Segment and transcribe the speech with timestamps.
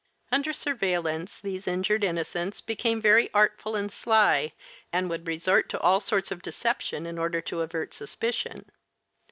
[0.31, 4.53] Under surveillance, these injured innocents became very artful and sly
[4.91, 8.71] and would resort to all sorts of deception in order to avert suspicion.